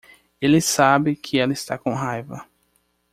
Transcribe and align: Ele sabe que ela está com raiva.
Ele 0.41 0.59
sabe 0.61 1.15
que 1.15 1.37
ela 1.37 1.53
está 1.53 1.77
com 1.77 1.93
raiva. 1.93 2.43